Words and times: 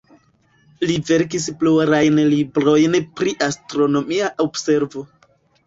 Li 0.91 0.95
verkis 1.09 1.45
plurajn 1.59 2.17
librojn 2.33 2.97
pri 3.21 3.37
astronomia 3.51 4.33
observo. 4.49 5.09